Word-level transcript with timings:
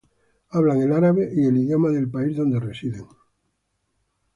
Hablan 0.49 0.81
el 0.81 0.93
árabe 0.93 1.29
y 1.31 1.45
el 1.45 1.57
idioma 1.57 1.89
del 1.91 2.09
país 2.09 2.35
donde 2.35 2.59
residen. 2.59 3.05